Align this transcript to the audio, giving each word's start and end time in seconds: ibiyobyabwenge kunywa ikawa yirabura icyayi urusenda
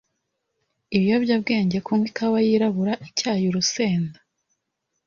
ibiyobyabwenge 0.95 1.77
kunywa 1.85 2.05
ikawa 2.11 2.37
yirabura 2.47 2.93
icyayi 3.07 3.43
urusenda 3.47 4.17